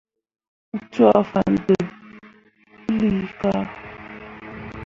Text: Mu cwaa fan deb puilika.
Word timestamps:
Mu 0.71 0.79
cwaa 0.91 1.21
fan 1.29 1.51
deb 1.67 1.85
puilika. 2.83 3.51